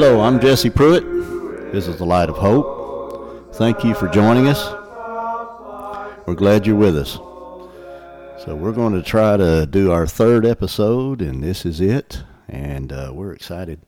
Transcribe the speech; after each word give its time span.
Hello, 0.00 0.20
I'm 0.20 0.38
Jesse 0.38 0.70
Pruitt. 0.70 1.02
This 1.72 1.88
is 1.88 1.96
the 1.96 2.06
Light 2.06 2.28
of 2.28 2.36
Hope. 2.36 3.52
Thank 3.56 3.82
you 3.82 3.96
for 3.96 4.06
joining 4.06 4.46
us. 4.46 4.64
We're 6.24 6.36
glad 6.36 6.68
you're 6.68 6.76
with 6.76 6.96
us. 6.96 7.14
So, 8.44 8.54
we're 8.54 8.70
going 8.70 8.92
to 8.92 9.02
try 9.02 9.36
to 9.36 9.66
do 9.66 9.90
our 9.90 10.06
third 10.06 10.46
episode, 10.46 11.20
and 11.20 11.42
this 11.42 11.66
is 11.66 11.80
it. 11.80 12.22
And 12.46 12.92
uh, 12.92 13.10
we're 13.12 13.32
excited 13.32 13.80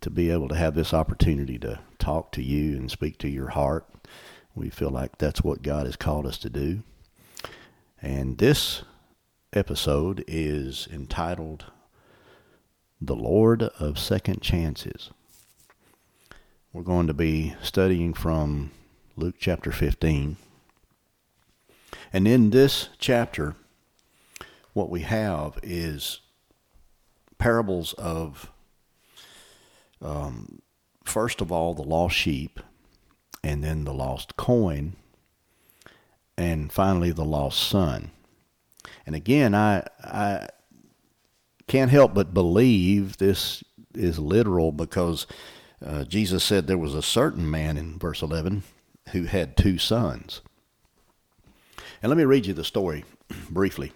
to 0.00 0.08
be 0.08 0.30
able 0.30 0.48
to 0.48 0.54
have 0.54 0.74
this 0.74 0.94
opportunity 0.94 1.58
to 1.58 1.78
talk 1.98 2.32
to 2.32 2.42
you 2.42 2.78
and 2.78 2.90
speak 2.90 3.18
to 3.18 3.28
your 3.28 3.48
heart. 3.48 3.84
We 4.54 4.70
feel 4.70 4.88
like 4.88 5.18
that's 5.18 5.44
what 5.44 5.60
God 5.60 5.84
has 5.84 5.96
called 5.96 6.24
us 6.24 6.38
to 6.38 6.48
do. 6.48 6.84
And 8.00 8.38
this 8.38 8.82
episode 9.52 10.24
is 10.26 10.88
entitled 10.90 11.66
The 12.98 13.14
Lord 13.14 13.64
of 13.78 13.98
Second 13.98 14.40
Chances. 14.40 15.10
We're 16.74 16.82
going 16.82 17.06
to 17.06 17.14
be 17.14 17.54
studying 17.62 18.14
from 18.14 18.72
Luke 19.14 19.36
chapter 19.38 19.70
15. 19.70 20.36
And 22.12 22.26
in 22.26 22.50
this 22.50 22.88
chapter, 22.98 23.54
what 24.72 24.90
we 24.90 25.02
have 25.02 25.56
is 25.62 26.18
parables 27.38 27.92
of, 27.92 28.50
um, 30.02 30.62
first 31.04 31.40
of 31.40 31.52
all, 31.52 31.74
the 31.74 31.82
lost 31.82 32.16
sheep, 32.16 32.58
and 33.44 33.62
then 33.62 33.84
the 33.84 33.94
lost 33.94 34.36
coin, 34.36 34.96
and 36.36 36.72
finally 36.72 37.12
the 37.12 37.24
lost 37.24 37.68
son. 37.68 38.10
And 39.06 39.14
again, 39.14 39.54
I, 39.54 39.86
I 40.02 40.48
can't 41.68 41.92
help 41.92 42.14
but 42.14 42.34
believe 42.34 43.18
this 43.18 43.62
is 43.94 44.18
literal 44.18 44.72
because 44.72 45.28
uh, 45.84 46.04
Jesus 46.04 46.42
said 46.42 46.66
there 46.66 46.78
was 46.78 46.94
a 46.94 47.02
certain 47.02 47.50
man 47.50 47.76
in 47.76 47.98
verse 47.98 48.22
11 48.22 48.62
who 49.10 49.24
had 49.24 49.56
two 49.56 49.78
sons. 49.78 50.40
And 52.02 52.10
let 52.10 52.16
me 52.16 52.24
read 52.24 52.46
you 52.46 52.54
the 52.54 52.64
story 52.64 53.04
briefly. 53.50 53.92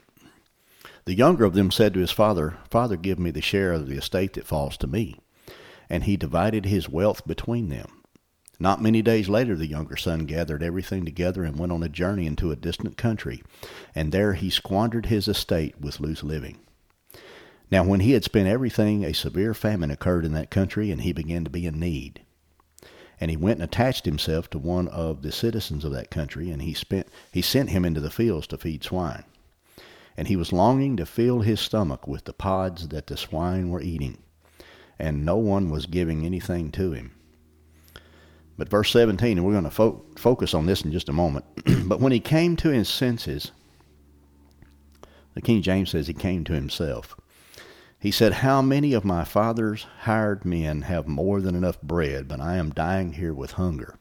The 1.04 1.14
younger 1.14 1.44
of 1.44 1.54
them 1.54 1.70
said 1.70 1.94
to 1.94 2.00
his 2.00 2.10
father, 2.10 2.58
Father, 2.70 2.96
give 2.96 3.18
me 3.18 3.30
the 3.30 3.40
share 3.40 3.72
of 3.72 3.88
the 3.88 3.96
estate 3.96 4.34
that 4.34 4.46
falls 4.46 4.76
to 4.78 4.86
me. 4.86 5.16
And 5.88 6.04
he 6.04 6.18
divided 6.18 6.66
his 6.66 6.88
wealth 6.88 7.26
between 7.26 7.70
them. 7.70 8.02
Not 8.60 8.82
many 8.82 9.02
days 9.02 9.28
later, 9.28 9.56
the 9.56 9.68
younger 9.68 9.96
son 9.96 10.26
gathered 10.26 10.62
everything 10.62 11.04
together 11.04 11.44
and 11.44 11.58
went 11.58 11.72
on 11.72 11.82
a 11.82 11.88
journey 11.88 12.26
into 12.26 12.50
a 12.50 12.56
distant 12.56 12.96
country, 12.96 13.42
and 13.94 14.10
there 14.10 14.34
he 14.34 14.50
squandered 14.50 15.06
his 15.06 15.28
estate 15.28 15.80
with 15.80 16.00
loose 16.00 16.24
living. 16.24 16.58
Now, 17.70 17.84
when 17.84 18.00
he 18.00 18.12
had 18.12 18.24
spent 18.24 18.48
everything, 18.48 19.04
a 19.04 19.12
severe 19.12 19.52
famine 19.52 19.90
occurred 19.90 20.24
in 20.24 20.32
that 20.32 20.50
country, 20.50 20.90
and 20.90 21.02
he 21.02 21.12
began 21.12 21.44
to 21.44 21.50
be 21.50 21.66
in 21.66 21.78
need. 21.78 22.22
And 23.20 23.30
he 23.30 23.36
went 23.36 23.60
and 23.60 23.64
attached 23.64 24.06
himself 24.06 24.48
to 24.50 24.58
one 24.58 24.88
of 24.88 25.22
the 25.22 25.32
citizens 25.32 25.84
of 25.84 25.92
that 25.92 26.10
country, 26.10 26.50
and 26.50 26.62
he 26.62 26.72
spent 26.72 27.08
he 27.32 27.42
sent 27.42 27.70
him 27.70 27.84
into 27.84 28.00
the 28.00 28.10
fields 28.10 28.46
to 28.48 28.58
feed 28.58 28.84
swine. 28.84 29.24
And 30.16 30.28
he 30.28 30.36
was 30.36 30.52
longing 30.52 30.96
to 30.96 31.06
fill 31.06 31.40
his 31.40 31.60
stomach 31.60 32.08
with 32.08 32.24
the 32.24 32.32
pods 32.32 32.88
that 32.88 33.08
the 33.08 33.16
swine 33.16 33.70
were 33.70 33.82
eating, 33.82 34.18
and 34.98 35.24
no 35.24 35.36
one 35.36 35.68
was 35.68 35.86
giving 35.86 36.24
anything 36.24 36.70
to 36.72 36.92
him. 36.92 37.12
But 38.56 38.68
verse 38.68 38.90
17, 38.90 39.38
and 39.38 39.46
we're 39.46 39.52
going 39.52 39.64
to 39.64 39.70
fo- 39.70 40.04
focus 40.16 40.54
on 40.54 40.66
this 40.66 40.82
in 40.82 40.90
just 40.90 41.08
a 41.08 41.12
moment. 41.12 41.44
but 41.86 42.00
when 42.00 42.12
he 42.12 42.18
came 42.18 42.56
to 42.56 42.70
his 42.70 42.88
senses, 42.88 43.52
the 45.34 45.42
King 45.42 45.62
James 45.62 45.90
says 45.90 46.08
he 46.08 46.14
came 46.14 46.42
to 46.44 46.54
himself. 46.54 47.14
He 48.00 48.10
said, 48.12 48.34
How 48.34 48.62
many 48.62 48.92
of 48.92 49.04
my 49.04 49.24
father's 49.24 49.86
hired 50.02 50.44
men 50.44 50.82
have 50.82 51.08
more 51.08 51.40
than 51.40 51.56
enough 51.56 51.80
bread, 51.82 52.28
but 52.28 52.40
I 52.40 52.56
am 52.56 52.70
dying 52.70 53.14
here 53.14 53.34
with 53.34 53.52
hunger? 53.52 53.98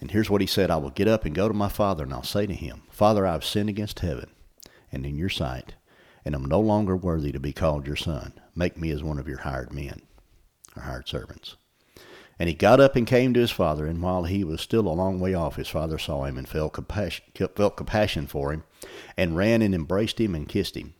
And 0.00 0.10
here's 0.10 0.28
what 0.28 0.40
he 0.40 0.46
said 0.46 0.70
I 0.70 0.76
will 0.76 0.90
get 0.90 1.08
up 1.08 1.24
and 1.24 1.34
go 1.34 1.46
to 1.46 1.54
my 1.54 1.68
father, 1.68 2.04
and 2.04 2.12
I'll 2.12 2.24
say 2.24 2.46
to 2.46 2.54
him, 2.54 2.82
Father, 2.90 3.24
I 3.26 3.32
have 3.32 3.44
sinned 3.44 3.68
against 3.68 4.00
heaven 4.00 4.30
and 4.90 5.06
in 5.06 5.16
your 5.16 5.28
sight, 5.28 5.74
and 6.24 6.34
am 6.34 6.44
no 6.44 6.60
longer 6.60 6.96
worthy 6.96 7.30
to 7.32 7.40
be 7.40 7.52
called 7.52 7.86
your 7.86 7.96
son. 7.96 8.32
Make 8.54 8.76
me 8.76 8.90
as 8.90 9.02
one 9.02 9.18
of 9.18 9.28
your 9.28 9.38
hired 9.38 9.72
men, 9.72 10.02
or 10.76 10.82
hired 10.82 11.08
servants. 11.08 11.56
And 12.38 12.48
he 12.48 12.54
got 12.54 12.80
up 12.80 12.96
and 12.96 13.06
came 13.06 13.32
to 13.34 13.40
his 13.40 13.50
father, 13.50 13.86
and 13.86 14.02
while 14.02 14.24
he 14.24 14.44
was 14.44 14.60
still 14.60 14.86
a 14.86 14.90
long 14.90 15.20
way 15.20 15.34
off, 15.34 15.56
his 15.56 15.68
father 15.68 15.98
saw 15.98 16.24
him 16.24 16.36
and 16.36 16.48
felt 16.48 16.74
compassion, 16.74 17.24
felt 17.54 17.76
compassion 17.76 18.26
for 18.26 18.52
him, 18.52 18.64
and 19.16 19.36
ran 19.36 19.62
and 19.62 19.74
embraced 19.74 20.20
him 20.20 20.34
and 20.34 20.48
kissed 20.48 20.76
him. 20.76 20.94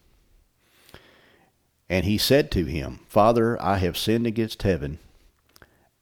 And 1.88 2.04
he 2.04 2.18
said 2.18 2.50
to 2.52 2.64
him, 2.64 3.00
Father, 3.08 3.60
I 3.62 3.78
have 3.78 3.96
sinned 3.96 4.26
against 4.26 4.62
heaven 4.62 4.98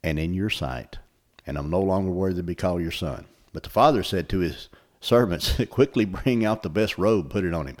and 0.03 0.17
in 0.17 0.33
your 0.33 0.49
sight, 0.49 0.97
and 1.45 1.57
I'm 1.57 1.69
no 1.69 1.81
longer 1.81 2.11
worthy 2.11 2.37
to 2.37 2.43
be 2.43 2.55
called 2.55 2.81
your 2.81 2.91
son. 2.91 3.25
But 3.53 3.63
the 3.63 3.69
father 3.69 4.03
said 4.03 4.27
to 4.29 4.39
his 4.39 4.69
servants, 4.99 5.59
Quickly 5.69 6.05
bring 6.05 6.43
out 6.43 6.63
the 6.63 6.69
best 6.69 6.97
robe, 6.97 7.29
put 7.29 7.43
it 7.43 7.53
on 7.53 7.67
him. 7.67 7.77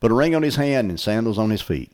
Put 0.00 0.12
a 0.12 0.14
ring 0.14 0.34
on 0.34 0.42
his 0.42 0.56
hand 0.56 0.90
and 0.90 0.98
sandals 0.98 1.38
on 1.38 1.50
his 1.50 1.62
feet. 1.62 1.92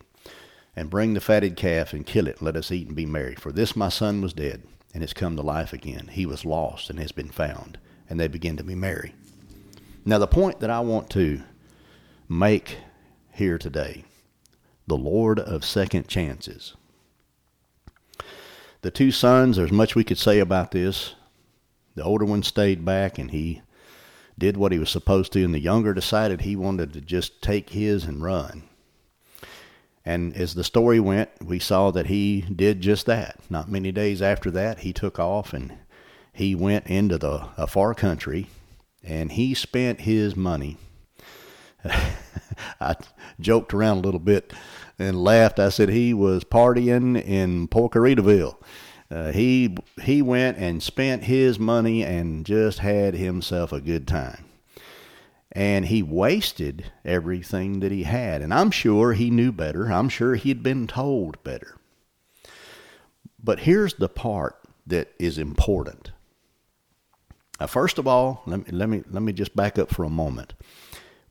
And 0.76 0.90
bring 0.90 1.14
the 1.14 1.20
fatted 1.20 1.56
calf 1.56 1.92
and 1.92 2.04
kill 2.04 2.26
it. 2.26 2.42
Let 2.42 2.56
us 2.56 2.72
eat 2.72 2.88
and 2.88 2.96
be 2.96 3.06
merry. 3.06 3.36
For 3.36 3.52
this 3.52 3.76
my 3.76 3.88
son 3.88 4.20
was 4.20 4.32
dead 4.32 4.64
and 4.92 5.02
has 5.02 5.12
come 5.12 5.36
to 5.36 5.42
life 5.42 5.72
again. 5.72 6.08
He 6.12 6.26
was 6.26 6.44
lost 6.44 6.90
and 6.90 6.98
has 6.98 7.12
been 7.12 7.30
found. 7.30 7.78
And 8.10 8.18
they 8.18 8.28
begin 8.28 8.56
to 8.56 8.64
be 8.64 8.74
merry. 8.74 9.14
Now, 10.04 10.18
the 10.18 10.26
point 10.26 10.60
that 10.60 10.70
I 10.70 10.80
want 10.80 11.10
to 11.10 11.42
make 12.28 12.78
here 13.32 13.56
today 13.56 14.04
the 14.86 14.96
Lord 14.96 15.38
of 15.38 15.64
second 15.64 16.08
chances. 16.08 16.74
The 18.82 18.90
two 18.90 19.10
sons, 19.10 19.56
there's 19.56 19.72
much 19.72 19.94
we 19.94 20.04
could 20.04 20.18
say 20.18 20.38
about 20.38 20.70
this. 20.70 21.14
The 21.94 22.04
older 22.04 22.24
one 22.24 22.42
stayed 22.42 22.84
back 22.84 23.18
and 23.18 23.30
he 23.30 23.62
did 24.38 24.56
what 24.56 24.72
he 24.72 24.78
was 24.78 24.90
supposed 24.90 25.32
to, 25.32 25.44
and 25.44 25.54
the 25.54 25.60
younger 25.60 25.94
decided 25.94 26.40
he 26.40 26.56
wanted 26.56 26.92
to 26.92 27.00
just 27.00 27.40
take 27.40 27.70
his 27.70 28.04
and 28.04 28.22
run. 28.22 28.64
And 30.04 30.36
as 30.36 30.54
the 30.54 30.64
story 30.64 31.00
went, 31.00 31.30
we 31.42 31.58
saw 31.58 31.90
that 31.92 32.08
he 32.08 32.42
did 32.42 32.80
just 32.80 33.06
that. 33.06 33.38
Not 33.48 33.70
many 33.70 33.90
days 33.90 34.20
after 34.20 34.50
that, 34.50 34.80
he 34.80 34.92
took 34.92 35.18
off 35.18 35.54
and 35.54 35.78
he 36.32 36.54
went 36.54 36.86
into 36.88 37.16
the 37.16 37.48
a 37.56 37.66
far 37.66 37.94
country 37.94 38.48
and 39.02 39.32
he 39.32 39.54
spent 39.54 40.00
his 40.00 40.36
money. 40.36 40.76
I 42.80 42.96
joked 43.40 43.74
around 43.74 43.98
a 43.98 44.00
little 44.00 44.20
bit 44.20 44.52
and 44.98 45.22
laughed. 45.22 45.58
I 45.58 45.68
said 45.68 45.88
he 45.88 46.14
was 46.14 46.44
partying 46.44 47.22
in 47.22 47.68
Porkeritaville. 47.68 48.56
Uh, 49.10 49.32
he 49.32 49.76
he 50.02 50.22
went 50.22 50.58
and 50.58 50.82
spent 50.82 51.24
his 51.24 51.58
money 51.58 52.02
and 52.02 52.46
just 52.46 52.78
had 52.78 53.14
himself 53.14 53.72
a 53.72 53.80
good 53.80 54.08
time. 54.08 54.44
And 55.52 55.86
he 55.86 56.02
wasted 56.02 56.90
everything 57.04 57.78
that 57.80 57.92
he 57.92 58.02
had. 58.02 58.42
And 58.42 58.52
I'm 58.52 58.72
sure 58.72 59.12
he 59.12 59.30
knew 59.30 59.52
better. 59.52 59.92
I'm 59.92 60.08
sure 60.08 60.34
he'd 60.34 60.64
been 60.64 60.88
told 60.88 61.42
better. 61.44 61.76
But 63.42 63.60
here's 63.60 63.94
the 63.94 64.08
part 64.08 64.56
that 64.86 65.12
is 65.18 65.38
important. 65.38 66.10
Now, 67.60 67.68
first 67.68 67.98
of 67.98 68.08
all, 68.08 68.42
let 68.46 68.66
me, 68.66 68.72
let 68.72 68.88
me 68.88 69.02
let 69.10 69.22
me 69.22 69.32
just 69.32 69.54
back 69.54 69.78
up 69.78 69.90
for 69.90 70.04
a 70.04 70.10
moment. 70.10 70.54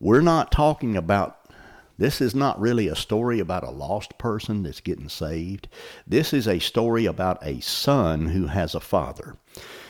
We're 0.04 0.20
not 0.20 0.52
talking 0.52 0.98
about 0.98 1.50
this 1.98 2.20
is 2.20 2.36
not 2.36 2.60
really 2.60 2.90
a 2.90 2.96
story 2.96 3.40
about 3.40 3.64
a 3.64 3.72
lost 3.72 4.18
person 4.18 4.64
that's 4.64 4.82
getting 4.82 5.08
saved. 5.08 5.70
This 6.06 6.34
is 6.34 6.46
a 6.46 6.60
story 6.60 7.06
about 7.06 7.38
a 7.42 7.62
son 7.62 8.28
who 8.28 8.48
has 8.48 8.76
a 8.76 8.82
father. 8.82 9.38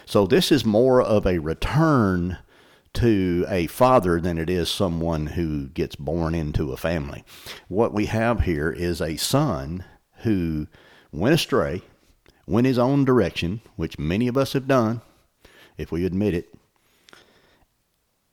So 0.06 0.28
this 0.28 0.52
is 0.52 0.64
more 0.64 1.02
of 1.02 1.26
a 1.26 1.40
return 1.40 2.38
to 2.94 3.48
a 3.50 3.66
father 3.66 4.22
than 4.22 4.38
it 4.38 4.52
is 4.52 4.70
someone 4.70 5.26
who 5.26 5.70
gets 5.70 5.96
born 5.96 6.36
into 6.36 6.72
a 6.72 6.78
family. 6.78 7.24
What 7.68 7.92
we 7.92 8.06
have 8.06 8.42
here 8.42 8.70
is 8.70 9.02
a 9.02 9.18
son 9.18 9.84
who 10.18 10.68
went 11.12 11.34
astray, 11.34 11.82
went 12.46 12.68
his 12.68 12.78
own 12.78 13.04
direction, 13.04 13.62
which 13.78 13.98
many 13.98 14.28
of 14.28 14.38
us 14.38 14.54
have 14.54 14.68
done, 14.68 15.02
if 15.76 15.92
we 15.92 16.06
admit 16.06 16.36
it. 16.36 16.54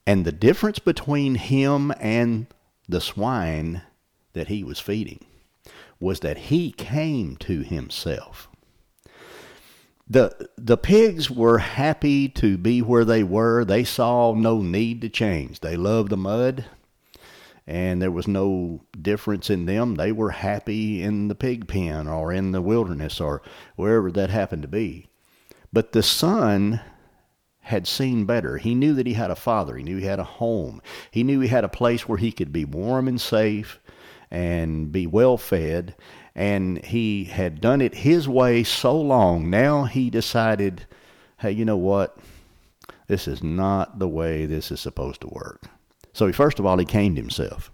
And 0.07 0.25
the 0.25 0.33
difference 0.33 0.79
between 0.79 1.37
him 1.37 1.93
and 2.01 2.47
the 2.89 3.01
swine 3.01 3.83
that 4.33 4.49
he 4.49 4.65
was 4.65 4.81
feeding 4.81 5.25
was 6.01 6.21
that 6.21 6.39
he 6.39 6.73
came 6.73 7.37
to 7.37 7.61
himself. 7.61 8.49
The, 10.09 10.49
the 10.57 10.77
pigs 10.77 11.31
were 11.31 11.59
happy 11.59 12.29
to 12.31 12.59
be 12.59 12.83
where 12.83 13.05
they 13.05 13.23
were. 13.23 13.65
They 13.65 13.85
saw 13.85 14.35
no 14.35 14.61
need 14.61 15.03
to 15.03 15.09
change. 15.09 15.61
They 15.61 15.77
loved 15.77 16.11
the 16.11 16.17
mud, 16.17 16.65
and 17.65 18.03
there 18.03 18.11
was 18.11 18.27
no 18.27 18.81
difference 19.01 19.51
in 19.51 19.67
them. 19.67 19.95
They 19.95 20.11
were 20.11 20.31
happy 20.31 21.01
in 21.01 21.29
the 21.29 21.37
pig 21.37 21.69
pen 21.69 22.09
or 22.09 22.33
in 22.33 22.51
the 22.51 22.63
wilderness 22.63 23.21
or 23.21 23.41
wherever 23.77 24.11
that 24.11 24.31
happened 24.31 24.63
to 24.63 24.69
be. 24.69 25.07
But 25.73 25.93
the 25.93 26.03
son 26.03 26.81
had 27.63 27.87
seen 27.87 28.25
better. 28.25 28.57
He 28.57 28.75
knew 28.75 28.95
that 28.95 29.07
he 29.07 29.13
had 29.13 29.31
a 29.31 29.37
father. 29.37 29.77
He 29.77 29.83
knew 29.83 29.99
he 29.99 30.07
had 30.07 30.19
a 30.19 30.25
home. 30.25 30.81
He 31.11 31.23
knew 31.23 31.41
he 31.41 31.49
had 31.49 31.65
a 31.65 31.69
place 31.69 32.09
where 32.09 32.19
he 32.19 32.33
could 32.33 32.53
be 32.53 32.65
warm 32.65 33.07
and 33.07 33.21
safe 33.21 33.81
and 34.31 34.91
be 34.91 35.07
well 35.07 35.37
fed. 35.37 35.95
and 36.35 36.85
he 36.85 37.25
had 37.25 37.61
done 37.61 37.81
it 37.81 37.95
his 37.95 38.29
way 38.29 38.63
so 38.63 38.99
long. 38.99 39.51
Now 39.51 39.85
he 39.85 40.11
decided, 40.11 40.87
hey, 41.39 41.51
you 41.51 41.65
know 41.65 41.77
what? 41.77 42.17
This 43.09 43.27
is 43.27 43.43
not 43.43 43.99
the 43.99 44.09
way 44.09 44.47
this 44.47 44.71
is 44.71 44.81
supposed 44.81 45.21
to 45.23 45.29
work. 45.29 45.65
So, 46.13 46.27
he, 46.27 46.33
first 46.33 46.59
of 46.59 46.67
all, 46.67 46.79
he 46.79 46.85
came 46.85 47.15
to 47.15 47.21
himself. 47.21 47.71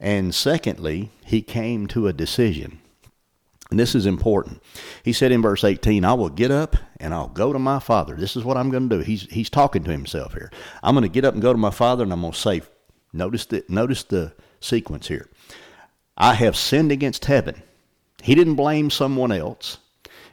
And 0.00 0.34
secondly, 0.34 1.10
he 1.24 1.42
came 1.42 1.86
to 1.88 2.06
a 2.06 2.12
decision. 2.12 2.80
And 3.70 3.78
this 3.78 3.94
is 3.94 4.06
important. 4.06 4.62
He 5.02 5.12
said 5.12 5.30
in 5.30 5.42
verse 5.42 5.62
18, 5.62 6.04
I 6.04 6.14
will 6.14 6.30
get 6.30 6.50
up 6.50 6.76
and 6.98 7.12
I'll 7.12 7.28
go 7.28 7.52
to 7.52 7.58
my 7.58 7.78
father. 7.78 8.16
This 8.16 8.34
is 8.34 8.44
what 8.44 8.56
I'm 8.56 8.70
going 8.70 8.88
to 8.88 8.98
do. 8.98 9.02
He's, 9.02 9.22
he's 9.30 9.50
talking 9.50 9.84
to 9.84 9.90
himself 9.90 10.32
here. 10.32 10.50
I'm 10.82 10.94
going 10.94 11.02
to 11.02 11.08
get 11.08 11.24
up 11.24 11.34
and 11.34 11.42
go 11.42 11.52
to 11.52 11.58
my 11.58 11.70
father 11.70 12.02
and 12.02 12.12
I'm 12.12 12.22
going 12.22 12.32
to 12.32 12.38
say, 12.38 12.62
notice 13.12 13.44
the, 13.46 13.64
notice 13.68 14.04
the 14.04 14.32
sequence 14.60 15.08
here. 15.08 15.28
I 16.16 16.34
have 16.34 16.56
sinned 16.56 16.90
against 16.90 17.26
heaven. 17.26 17.62
He 18.22 18.34
didn't 18.34 18.54
blame 18.54 18.90
someone 18.90 19.32
else. 19.32 19.78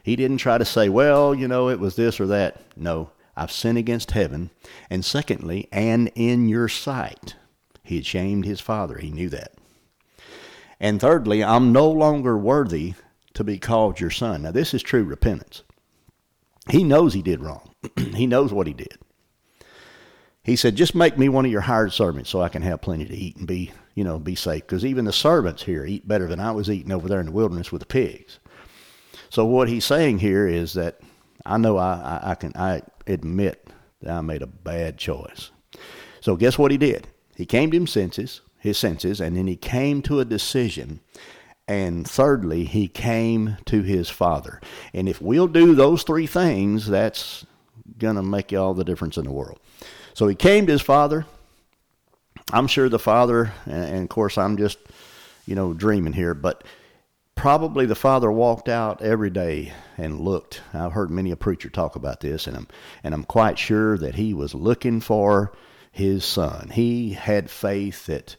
He 0.02 0.16
didn't 0.16 0.38
try 0.38 0.56
to 0.56 0.64
say, 0.64 0.88
well, 0.88 1.34
you 1.34 1.46
know, 1.46 1.68
it 1.68 1.78
was 1.78 1.96
this 1.96 2.18
or 2.20 2.26
that. 2.28 2.62
No, 2.76 3.10
I've 3.36 3.52
sinned 3.52 3.78
against 3.78 4.12
heaven. 4.12 4.50
And 4.88 5.04
secondly, 5.04 5.68
and 5.70 6.10
in 6.14 6.48
your 6.48 6.68
sight. 6.68 7.34
He 7.82 7.96
had 7.96 8.06
shamed 8.06 8.44
his 8.44 8.60
father. 8.60 8.98
He 8.98 9.10
knew 9.10 9.28
that. 9.28 9.52
And 10.80 11.00
thirdly, 11.00 11.44
I'm 11.44 11.72
no 11.72 11.88
longer 11.90 12.36
worthy 12.36 12.94
to 13.36 13.44
be 13.44 13.58
called 13.58 14.00
your 14.00 14.10
son. 14.10 14.42
Now, 14.42 14.50
this 14.50 14.72
is 14.72 14.82
true 14.82 15.04
repentance. 15.04 15.62
He 16.70 16.82
knows 16.82 17.12
he 17.12 17.22
did 17.22 17.40
wrong, 17.40 17.70
he 17.96 18.26
knows 18.26 18.52
what 18.52 18.66
he 18.66 18.72
did. 18.72 18.98
He 20.42 20.56
said, 20.56 20.74
Just 20.74 20.94
make 20.94 21.18
me 21.18 21.28
one 21.28 21.44
of 21.44 21.52
your 21.52 21.60
hired 21.60 21.92
servants 21.92 22.30
so 22.30 22.40
I 22.40 22.48
can 22.48 22.62
have 22.62 22.80
plenty 22.80 23.04
to 23.04 23.14
eat 23.14 23.36
and 23.36 23.46
be, 23.46 23.72
you 23.94 24.04
know, 24.04 24.18
be 24.18 24.34
safe. 24.34 24.62
Because 24.62 24.84
even 24.84 25.04
the 25.04 25.12
servants 25.12 25.62
here 25.62 25.84
eat 25.84 26.08
better 26.08 26.26
than 26.26 26.40
I 26.40 26.50
was 26.52 26.70
eating 26.70 26.92
over 26.92 27.08
there 27.08 27.20
in 27.20 27.26
the 27.26 27.32
wilderness 27.32 27.70
with 27.70 27.80
the 27.80 27.86
pigs. 27.86 28.38
So 29.28 29.44
what 29.44 29.68
he's 29.68 29.84
saying 29.84 30.20
here 30.20 30.48
is 30.48 30.72
that 30.74 31.00
I 31.44 31.58
know 31.58 31.76
I, 31.76 32.20
I, 32.24 32.30
I 32.30 32.34
can 32.36 32.52
I 32.56 32.82
admit 33.06 33.68
that 34.00 34.16
I 34.16 34.20
made 34.22 34.42
a 34.42 34.46
bad 34.46 34.96
choice. 34.96 35.50
So 36.20 36.36
guess 36.36 36.58
what 36.58 36.70
he 36.70 36.78
did? 36.78 37.06
He 37.36 37.44
came 37.44 37.70
to 37.70 37.80
his 37.80 37.90
senses, 37.90 38.40
his 38.58 38.78
senses, 38.78 39.20
and 39.20 39.36
then 39.36 39.46
he 39.46 39.56
came 39.56 40.00
to 40.02 40.20
a 40.20 40.24
decision 40.24 41.00
and 41.68 42.08
thirdly, 42.08 42.64
he 42.64 42.88
came 42.88 43.56
to 43.66 43.82
his 43.82 44.08
father. 44.08 44.60
And 44.94 45.08
if 45.08 45.20
we'll 45.20 45.48
do 45.48 45.74
those 45.74 46.04
three 46.04 46.26
things, 46.26 46.86
that's 46.86 47.44
going 47.98 48.16
to 48.16 48.22
make 48.22 48.52
all 48.52 48.74
the 48.74 48.84
difference 48.84 49.16
in 49.16 49.24
the 49.24 49.32
world. 49.32 49.58
So 50.14 50.28
he 50.28 50.34
came 50.34 50.66
to 50.66 50.72
his 50.72 50.82
father. 50.82 51.26
I'm 52.52 52.68
sure 52.68 52.88
the 52.88 52.98
father, 52.98 53.52
and 53.64 54.02
of 54.02 54.08
course, 54.08 54.38
I'm 54.38 54.56
just, 54.56 54.78
you 55.46 55.56
know, 55.56 55.72
dreaming 55.74 56.12
here, 56.12 56.34
but 56.34 56.62
probably 57.34 57.86
the 57.86 57.96
father 57.96 58.30
walked 58.30 58.68
out 58.68 59.02
every 59.02 59.30
day 59.30 59.72
and 59.98 60.20
looked. 60.20 60.62
I've 60.72 60.92
heard 60.92 61.10
many 61.10 61.32
a 61.32 61.36
preacher 61.36 61.68
talk 61.68 61.96
about 61.96 62.20
this, 62.20 62.46
and 62.46 62.56
I'm, 62.56 62.68
and 63.02 63.12
I'm 63.12 63.24
quite 63.24 63.58
sure 63.58 63.98
that 63.98 64.14
he 64.14 64.32
was 64.32 64.54
looking 64.54 65.00
for 65.00 65.52
his 65.90 66.24
son. 66.24 66.70
He 66.72 67.14
had 67.14 67.50
faith 67.50 68.06
that 68.06 68.36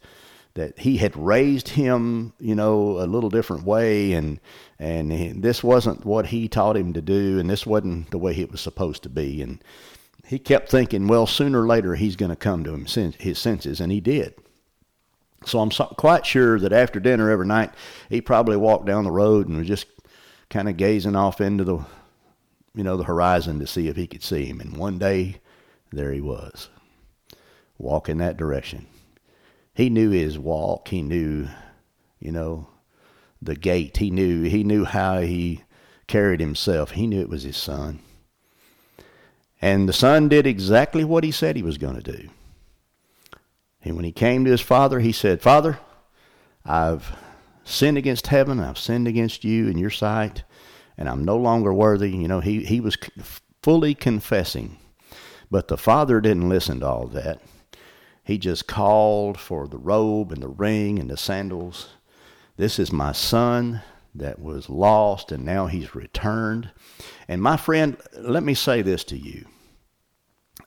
that 0.58 0.80
he 0.80 0.98
had 0.98 1.16
raised 1.16 1.70
him, 1.70 2.34
you 2.40 2.56
know, 2.56 3.00
a 3.00 3.06
little 3.06 3.30
different 3.30 3.64
way, 3.64 4.14
and 4.14 4.40
and 4.80 5.12
he, 5.14 5.30
this 5.30 5.64
wasn't 5.64 6.04
what 6.04 6.28
he 6.28 6.48
taught 6.48 6.76
him 6.76 6.94
to 6.94 7.02
do, 7.02 7.40
and 7.40 7.50
this 7.50 7.66
wasn't 7.66 8.10
the 8.10 8.18
way 8.18 8.36
it 8.36 8.52
was 8.52 8.60
supposed 8.60 9.04
to 9.04 9.10
be, 9.10 9.42
and 9.42 9.64
he 10.26 10.40
kept 10.40 10.70
thinking, 10.70 11.08
well, 11.08 11.26
sooner 11.28 11.62
or 11.62 11.68
later 11.68 11.96
he's 11.96 12.16
going 12.16 12.32
to 12.32 12.36
come 12.36 12.64
to 12.64 12.74
him, 12.74 12.86
his 12.86 13.40
senses, 13.40 13.80
and 13.80 13.92
he 13.92 14.02
did. 14.02 14.34
So 15.46 15.60
I'm 15.60 15.72
so, 15.72 15.86
quite 15.86 16.26
sure 16.26 16.60
that 16.60 16.74
after 16.74 17.00
dinner 17.00 17.30
every 17.30 17.46
night, 17.46 17.72
he 18.10 18.20
probably 18.20 18.58
walked 18.58 18.88
down 18.88 19.06
the 19.06 19.12
road 19.12 19.48
and 19.48 19.58
was 19.58 19.68
just 19.68 19.86
kind 20.50 20.68
of 20.68 20.76
gazing 20.76 21.16
off 21.16 21.40
into 21.40 21.64
the, 21.64 21.78
you 22.74 22.84
know, 22.84 22.98
the 22.98 23.04
horizon 23.04 23.60
to 23.60 23.68
see 23.68 23.88
if 23.88 23.96
he 23.96 24.08
could 24.08 24.24
see 24.24 24.46
him. 24.46 24.60
And 24.60 24.76
one 24.76 24.98
day, 24.98 25.38
there 25.92 26.12
he 26.12 26.20
was, 26.20 26.68
walking 27.78 28.18
that 28.18 28.36
direction 28.36 28.88
he 29.78 29.92
knew 29.92 30.10
his 30.10 30.40
walk. 30.40 30.88
He 30.88 31.04
knew, 31.04 31.48
you 32.20 32.32
know, 32.32 32.68
the 33.44 33.56
gait. 33.56 33.98
He 33.98 34.10
knew 34.10 34.42
he 34.42 34.64
knew 34.64 34.86
how 34.86 35.20
he 35.20 35.62
carried 36.08 36.40
himself. 36.40 36.92
He 36.92 37.06
knew 37.06 37.22
it 37.22 37.30
was 37.30 37.44
his 37.44 37.58
son. 37.58 38.00
And 39.62 39.88
the 39.88 39.94
son 39.94 40.30
did 40.30 40.48
exactly 40.48 41.04
what 41.04 41.24
he 41.24 41.30
said 41.30 41.56
he 41.56 41.62
was 41.62 41.78
going 41.78 42.02
to 42.02 42.12
do. 42.12 42.28
And 43.84 43.96
when 43.96 44.04
he 44.04 44.12
came 44.12 44.46
to 44.46 44.52
his 44.52 44.62
father, 44.62 45.00
he 45.00 45.12
said, 45.12 45.44
Father, 45.44 45.78
I've 46.66 47.16
sinned 47.64 48.00
against 48.00 48.28
heaven, 48.28 48.60
I've 48.60 48.80
sinned 48.80 49.08
against 49.08 49.44
you 49.44 49.68
in 49.68 49.78
your 49.78 49.92
sight, 49.92 50.44
and 50.98 51.08
I'm 51.08 51.24
no 51.24 51.38
longer 51.38 51.72
worthy. 51.72 52.10
You 52.10 52.28
know, 52.28 52.40
he, 52.40 52.64
he 52.64 52.82
was 52.82 52.98
fully 53.62 53.94
confessing. 53.94 54.80
But 55.52 55.68
the 55.68 55.78
father 55.78 56.20
didn't 56.20 56.50
listen 56.50 56.80
to 56.80 56.88
all 56.88 57.06
that. 57.10 57.42
He 58.28 58.38
just 58.38 58.68
called 58.68 59.40
for 59.40 59.70
the 59.70 59.78
robe 59.78 60.34
and 60.34 60.44
the 60.44 60.50
ring 60.50 61.00
and 61.00 61.10
the 61.10 61.16
sandals. 61.16 61.88
This 62.58 62.78
is 62.78 62.92
my 62.92 63.14
son 63.14 63.84
that 64.14 64.42
was 64.42 64.70
lost 64.70 65.32
and 65.32 65.46
now 65.46 65.68
he's 65.68 65.96
returned. 65.96 66.70
And 67.30 67.42
my 67.42 67.56
friend, 67.56 67.96
let 68.20 68.44
me 68.44 68.54
say 68.54 68.82
this 68.82 69.06
to 69.06 69.18
you. 69.18 69.46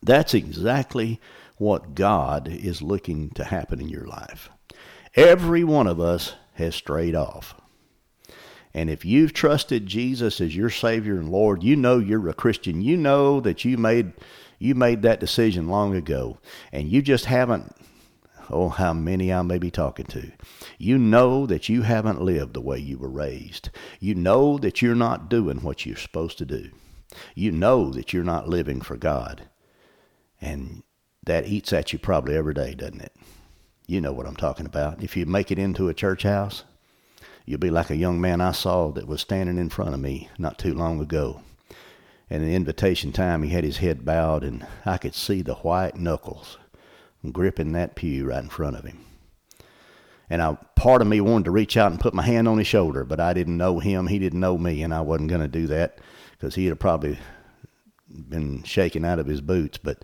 That's 0.02 0.32
exactly 0.32 1.20
what 1.58 1.94
God 1.94 2.48
is 2.48 2.80
looking 2.80 3.28
to 3.32 3.44
happen 3.44 3.78
in 3.78 3.90
your 3.90 4.06
life. 4.06 4.48
Every 5.14 5.62
one 5.62 5.86
of 5.86 6.00
us 6.00 6.32
has 6.54 6.74
strayed 6.74 7.14
off. 7.14 7.54
And 8.72 8.88
if 8.88 9.04
you've 9.04 9.34
trusted 9.34 9.84
Jesus 9.84 10.40
as 10.40 10.56
your 10.56 10.70
Savior 10.70 11.18
and 11.18 11.28
Lord, 11.28 11.62
you 11.62 11.76
know 11.76 11.98
you're 11.98 12.26
a 12.30 12.32
Christian. 12.32 12.80
You 12.80 12.96
know 12.96 13.38
that 13.40 13.66
you 13.66 13.76
made 13.76 14.14
you 14.60 14.74
made 14.76 15.02
that 15.02 15.18
decision 15.18 15.68
long 15.68 15.96
ago, 15.96 16.38
and 16.70 16.88
you 16.88 17.02
just 17.02 17.24
haven't. 17.24 17.74
Oh, 18.52 18.68
how 18.68 18.92
many 18.92 19.32
I 19.32 19.42
may 19.42 19.58
be 19.58 19.70
talking 19.70 20.06
to. 20.06 20.32
You 20.76 20.98
know 20.98 21.46
that 21.46 21.68
you 21.68 21.82
haven't 21.82 22.20
lived 22.20 22.52
the 22.52 22.60
way 22.60 22.78
you 22.78 22.98
were 22.98 23.08
raised. 23.08 23.70
You 24.00 24.16
know 24.16 24.58
that 24.58 24.82
you're 24.82 24.96
not 24.96 25.30
doing 25.30 25.62
what 25.62 25.86
you're 25.86 25.96
supposed 25.96 26.36
to 26.38 26.44
do. 26.44 26.70
You 27.34 27.52
know 27.52 27.90
that 27.90 28.12
you're 28.12 28.24
not 28.24 28.48
living 28.48 28.80
for 28.80 28.96
God. 28.96 29.48
And 30.40 30.82
that 31.24 31.46
eats 31.46 31.72
at 31.72 31.92
you 31.92 31.98
probably 32.00 32.36
every 32.36 32.54
day, 32.54 32.74
doesn't 32.74 33.00
it? 33.00 33.14
You 33.86 34.00
know 34.00 34.12
what 34.12 34.26
I'm 34.26 34.36
talking 34.36 34.66
about. 34.66 35.02
If 35.02 35.16
you 35.16 35.26
make 35.26 35.52
it 35.52 35.58
into 35.58 35.88
a 35.88 35.94
church 35.94 36.24
house, 36.24 36.64
you'll 37.46 37.60
be 37.60 37.70
like 37.70 37.90
a 37.90 37.96
young 37.96 38.20
man 38.20 38.40
I 38.40 38.52
saw 38.52 38.90
that 38.92 39.06
was 39.06 39.20
standing 39.20 39.58
in 39.58 39.68
front 39.68 39.94
of 39.94 40.00
me 40.00 40.28
not 40.38 40.58
too 40.58 40.74
long 40.74 41.00
ago. 41.00 41.40
And 42.30 42.44
in 42.44 42.54
invitation 42.54 43.10
time, 43.10 43.42
he 43.42 43.50
had 43.50 43.64
his 43.64 43.78
head 43.78 44.04
bowed, 44.04 44.44
and 44.44 44.64
I 44.86 44.98
could 44.98 45.14
see 45.14 45.42
the 45.42 45.56
white 45.56 45.96
knuckles 45.96 46.58
gripping 47.32 47.72
that 47.72 47.96
pew 47.96 48.28
right 48.28 48.42
in 48.42 48.48
front 48.48 48.76
of 48.76 48.84
him. 48.84 49.04
And 50.30 50.40
I, 50.40 50.56
part 50.76 51.02
of 51.02 51.08
me 51.08 51.20
wanted 51.20 51.46
to 51.46 51.50
reach 51.50 51.76
out 51.76 51.90
and 51.90 52.00
put 52.00 52.14
my 52.14 52.22
hand 52.22 52.46
on 52.46 52.58
his 52.58 52.68
shoulder, 52.68 53.02
but 53.04 53.18
I 53.18 53.32
didn't 53.32 53.56
know 53.56 53.80
him. 53.80 54.06
He 54.06 54.20
didn't 54.20 54.38
know 54.38 54.56
me, 54.56 54.82
and 54.82 54.94
I 54.94 55.00
wasn't 55.00 55.28
going 55.28 55.40
to 55.40 55.48
do 55.48 55.66
that 55.66 55.98
because 56.32 56.54
he'd 56.54 56.68
have 56.68 56.78
probably 56.78 57.18
been 58.08 58.62
shaken 58.62 59.04
out 59.04 59.18
of 59.18 59.26
his 59.26 59.40
boots. 59.40 59.76
But 59.76 60.02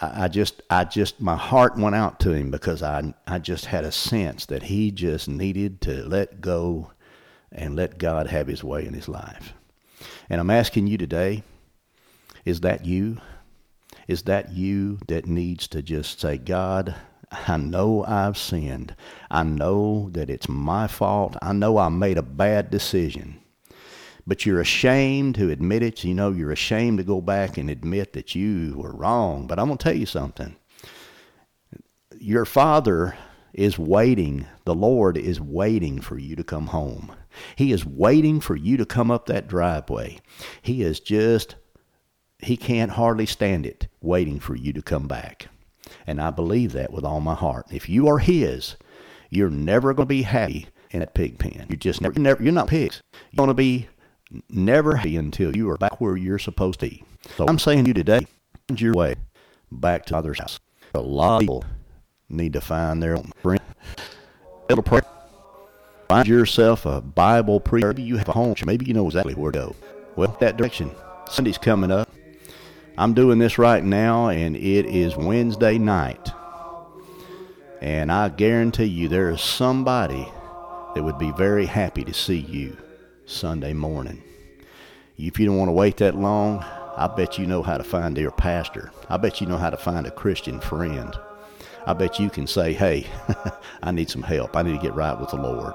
I, 0.00 0.24
I 0.24 0.28
just, 0.28 0.62
I 0.70 0.84
just, 0.84 1.20
my 1.20 1.36
heart 1.36 1.76
went 1.76 1.94
out 1.94 2.18
to 2.20 2.32
him 2.32 2.50
because 2.50 2.82
I, 2.82 3.14
I 3.26 3.38
just 3.38 3.66
had 3.66 3.84
a 3.84 3.92
sense 3.92 4.46
that 4.46 4.64
he 4.64 4.90
just 4.90 5.28
needed 5.28 5.82
to 5.82 6.02
let 6.08 6.40
go 6.40 6.92
and 7.52 7.76
let 7.76 7.98
God 7.98 8.28
have 8.28 8.46
his 8.46 8.64
way 8.64 8.86
in 8.86 8.94
his 8.94 9.08
life. 9.08 9.52
And 10.28 10.40
I'm 10.40 10.50
asking 10.50 10.86
you 10.86 10.98
today 10.98 11.42
is 12.44 12.60
that 12.60 12.86
you? 12.86 13.18
Is 14.08 14.22
that 14.22 14.52
you 14.52 14.98
that 15.08 15.26
needs 15.26 15.68
to 15.68 15.82
just 15.82 16.20
say, 16.20 16.38
God, 16.38 16.94
I 17.30 17.56
know 17.56 18.04
I've 18.04 18.36
sinned. 18.36 18.94
I 19.30 19.44
know 19.44 20.08
that 20.12 20.30
it's 20.30 20.48
my 20.48 20.88
fault. 20.88 21.36
I 21.40 21.52
know 21.52 21.78
I 21.78 21.88
made 21.88 22.18
a 22.18 22.22
bad 22.22 22.70
decision. 22.70 23.40
But 24.26 24.44
you're 24.44 24.60
ashamed 24.60 25.36
to 25.36 25.50
admit 25.50 25.82
it. 25.82 26.04
You 26.04 26.14
know, 26.14 26.32
you're 26.32 26.50
ashamed 26.50 26.98
to 26.98 27.04
go 27.04 27.20
back 27.20 27.56
and 27.56 27.70
admit 27.70 28.12
that 28.14 28.34
you 28.34 28.74
were 28.76 28.92
wrong. 28.92 29.46
But 29.46 29.58
I'm 29.58 29.66
going 29.66 29.78
to 29.78 29.82
tell 29.82 29.96
you 29.96 30.06
something. 30.06 30.56
Your 32.18 32.44
father 32.44 33.16
is 33.52 33.78
waiting. 33.78 34.46
The 34.64 34.74
Lord 34.74 35.16
is 35.16 35.40
waiting 35.40 36.00
for 36.00 36.18
you 36.18 36.36
to 36.36 36.44
come 36.44 36.68
home. 36.68 37.12
He 37.56 37.72
is 37.72 37.86
waiting 37.86 38.40
for 38.40 38.56
you 38.56 38.76
to 38.76 38.86
come 38.86 39.10
up 39.10 39.26
that 39.26 39.48
driveway. 39.48 40.18
He 40.62 40.82
is 40.82 41.00
just, 41.00 41.56
he 42.38 42.56
can't 42.56 42.92
hardly 42.92 43.26
stand 43.26 43.66
it 43.66 43.88
waiting 44.00 44.40
for 44.40 44.54
you 44.54 44.72
to 44.72 44.82
come 44.82 45.06
back. 45.06 45.48
And 46.06 46.20
I 46.20 46.30
believe 46.30 46.72
that 46.72 46.92
with 46.92 47.04
all 47.04 47.20
my 47.20 47.34
heart. 47.34 47.66
If 47.70 47.88
you 47.88 48.08
are 48.08 48.18
His, 48.18 48.76
you're 49.28 49.50
never 49.50 49.94
going 49.94 50.06
to 50.06 50.14
be 50.14 50.22
happy 50.22 50.68
in 50.90 51.00
that 51.00 51.14
pig 51.14 51.38
pen. 51.38 51.66
You're 51.68 51.76
just 51.76 52.00
never, 52.00 52.18
never 52.18 52.42
you're 52.42 52.52
not 52.52 52.68
pigs. 52.68 53.02
You're 53.30 53.38
going 53.38 53.48
to 53.48 53.54
be 53.54 53.88
never 54.48 54.96
happy 54.96 55.16
until 55.16 55.56
you 55.56 55.68
are 55.70 55.76
back 55.76 56.00
where 56.00 56.16
you're 56.16 56.38
supposed 56.38 56.80
to 56.80 56.86
be. 56.88 57.04
So 57.36 57.46
I'm 57.46 57.58
saying 57.58 57.84
to 57.84 57.88
you 57.88 57.94
today, 57.94 58.26
find 58.68 58.80
your 58.80 58.94
way 58.94 59.16
back 59.70 60.06
to 60.06 60.14
Father's 60.14 60.38
house. 60.38 60.58
A 60.94 61.00
lot 61.00 61.36
of 61.36 61.40
people 61.40 61.64
need 62.28 62.52
to 62.54 62.60
find 62.60 63.02
their 63.02 63.16
own 63.16 63.30
friend. 63.42 63.60
Little 64.68 64.84
prayer. 64.84 65.02
Find 66.10 66.26
yourself 66.26 66.86
a 66.86 67.00
Bible 67.00 67.60
preacher. 67.60 67.86
Maybe 67.86 68.02
you 68.02 68.16
have 68.16 68.28
a 68.28 68.32
home. 68.32 68.56
Maybe 68.66 68.84
you 68.84 68.94
know 68.94 69.06
exactly 69.06 69.34
where 69.34 69.52
to 69.52 69.58
go. 69.60 69.76
Well, 70.16 70.36
that 70.40 70.56
direction. 70.56 70.90
Sunday's 71.30 71.56
coming 71.56 71.92
up. 71.92 72.10
I'm 72.98 73.14
doing 73.14 73.38
this 73.38 73.58
right 73.58 73.84
now, 73.84 74.26
and 74.26 74.56
it 74.56 74.86
is 74.86 75.16
Wednesday 75.16 75.78
night. 75.78 76.32
And 77.80 78.10
I 78.10 78.28
guarantee 78.28 78.86
you 78.86 79.06
there 79.06 79.30
is 79.30 79.40
somebody 79.40 80.26
that 80.96 81.04
would 81.04 81.16
be 81.16 81.30
very 81.30 81.64
happy 81.64 82.02
to 82.02 82.12
see 82.12 82.40
you 82.40 82.76
Sunday 83.26 83.72
morning. 83.72 84.20
If 85.16 85.38
you 85.38 85.46
don't 85.46 85.58
want 85.58 85.68
to 85.68 85.74
wait 85.74 85.98
that 85.98 86.16
long, 86.16 86.64
I 86.96 87.06
bet 87.06 87.38
you 87.38 87.46
know 87.46 87.62
how 87.62 87.78
to 87.78 87.84
find 87.84 88.18
your 88.18 88.32
pastor. 88.32 88.90
I 89.08 89.16
bet 89.16 89.40
you 89.40 89.46
know 89.46 89.58
how 89.58 89.70
to 89.70 89.76
find 89.76 90.08
a 90.08 90.10
Christian 90.10 90.58
friend. 90.58 91.14
I 91.86 91.92
bet 91.92 92.18
you 92.18 92.30
can 92.30 92.48
say, 92.48 92.72
hey, 92.72 93.06
I 93.84 93.92
need 93.92 94.10
some 94.10 94.22
help. 94.22 94.56
I 94.56 94.62
need 94.62 94.72
to 94.72 94.82
get 94.82 94.94
right 94.94 95.16
with 95.16 95.30
the 95.30 95.36
Lord. 95.36 95.72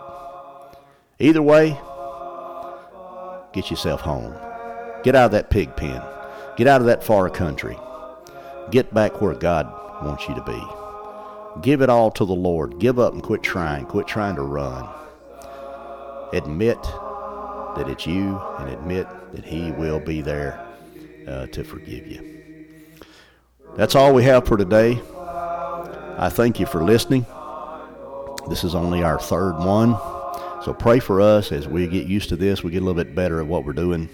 Either 1.19 1.41
way, 1.41 1.79
get 3.53 3.69
yourself 3.69 4.01
home. 4.01 4.35
Get 5.03 5.15
out 5.15 5.27
of 5.27 5.31
that 5.31 5.49
pig 5.49 5.75
pen. 5.75 6.01
Get 6.57 6.67
out 6.67 6.81
of 6.81 6.87
that 6.87 7.03
far 7.03 7.29
country. 7.29 7.77
Get 8.71 8.93
back 8.93 9.21
where 9.21 9.33
God 9.33 9.65
wants 10.03 10.27
you 10.27 10.35
to 10.35 10.43
be. 10.43 11.61
Give 11.61 11.81
it 11.81 11.89
all 11.89 12.11
to 12.11 12.25
the 12.25 12.33
Lord. 12.33 12.79
Give 12.79 12.99
up 12.99 13.13
and 13.13 13.23
quit 13.23 13.43
trying. 13.43 13.85
Quit 13.85 14.07
trying 14.07 14.35
to 14.35 14.41
run. 14.41 14.89
Admit 16.33 16.81
that 16.83 17.85
it's 17.87 18.05
you 18.05 18.41
and 18.59 18.69
admit 18.69 19.07
that 19.31 19.45
He 19.45 19.71
will 19.71 19.99
be 19.99 20.21
there 20.21 20.65
uh, 21.27 21.47
to 21.47 21.63
forgive 21.63 22.07
you. 22.07 22.41
That's 23.75 23.95
all 23.95 24.13
we 24.13 24.23
have 24.23 24.45
for 24.45 24.57
today. 24.57 25.01
I 26.17 26.29
thank 26.29 26.59
you 26.59 26.65
for 26.65 26.83
listening. 26.83 27.25
This 28.49 28.63
is 28.63 28.75
only 28.75 29.03
our 29.03 29.19
third 29.19 29.57
one. 29.57 29.97
So 30.65 30.73
pray 30.73 30.97
for 30.99 31.21
us 31.21 31.51
as 31.51 31.67
we 31.67 31.85
get 31.85 32.07
used 32.07 32.29
to 32.29 32.35
this. 32.35 32.63
We 32.63 32.71
get 32.71 32.81
a 32.81 32.85
little 32.85 32.99
bit 33.01 33.13
better 33.13 33.39
at 33.39 33.45
what 33.45 33.65
we're 33.65 33.73
doing. 33.73 34.09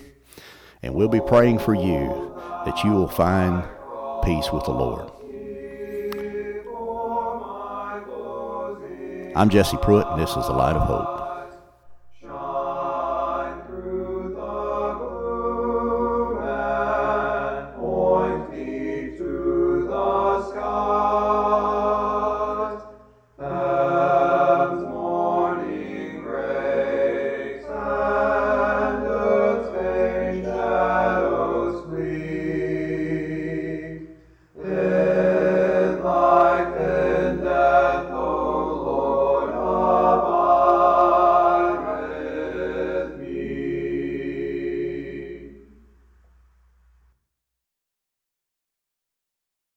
And 0.83 0.93
we'll 0.93 1.07
be 1.07 1.21
praying 1.21 1.59
for 1.59 1.73
you 1.73 2.37
that 2.65 2.83
you 2.83 2.91
will 2.91 3.07
find 3.07 3.63
peace 4.25 4.51
with 4.51 4.65
the 4.65 4.71
Lord. 4.71 5.09
I'm 9.33 9.47
Jesse 9.49 9.77
Pruitt, 9.77 10.05
and 10.07 10.21
this 10.21 10.31
is 10.31 10.45
the 10.47 10.51
Light 10.51 10.75
of 10.75 10.81
Hope. 10.81 11.20